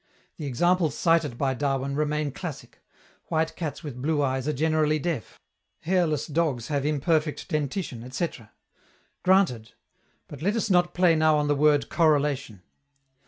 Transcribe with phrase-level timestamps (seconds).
[0.37, 2.79] The examples cited by Darwin remain classic:
[3.25, 5.39] white cats with blue eyes are generally deaf;
[5.81, 8.51] hairless dogs have imperfect dentition, etc.
[9.21, 9.73] Granted;
[10.27, 12.63] but let us not play now on the word "correlation."